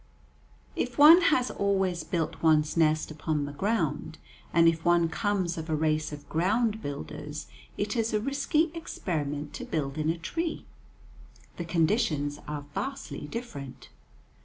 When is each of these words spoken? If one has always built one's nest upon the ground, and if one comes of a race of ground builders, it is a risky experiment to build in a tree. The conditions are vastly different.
If 0.75 0.97
one 0.97 1.21
has 1.21 1.51
always 1.51 2.03
built 2.03 2.41
one's 2.41 2.75
nest 2.75 3.11
upon 3.11 3.45
the 3.45 3.51
ground, 3.51 4.17
and 4.51 4.67
if 4.67 4.83
one 4.83 5.09
comes 5.09 5.59
of 5.59 5.69
a 5.69 5.75
race 5.75 6.11
of 6.11 6.27
ground 6.27 6.81
builders, 6.81 7.45
it 7.77 7.95
is 7.95 8.11
a 8.11 8.19
risky 8.19 8.71
experiment 8.73 9.53
to 9.53 9.63
build 9.63 9.99
in 9.99 10.09
a 10.09 10.17
tree. 10.17 10.65
The 11.57 11.65
conditions 11.65 12.39
are 12.47 12.65
vastly 12.73 13.27
different. 13.27 13.89